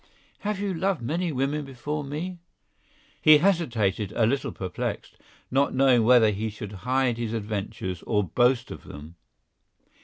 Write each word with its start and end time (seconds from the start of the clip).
"Have 0.39 0.59
you 0.59 0.73
loved 0.73 1.03
many 1.03 1.31
women 1.31 1.63
before 1.63 2.03
me?" 2.03 2.39
He 3.21 3.37
hesitated, 3.37 4.11
a 4.15 4.25
little 4.25 4.51
perplexed, 4.51 5.15
not 5.51 5.75
knowing 5.75 6.03
whether 6.05 6.31
he 6.31 6.49
should 6.49 6.71
hide 6.89 7.19
his 7.19 7.33
adventures 7.33 8.01
or 8.07 8.23
boast 8.23 8.71
of 8.71 8.85
them. 8.85 9.17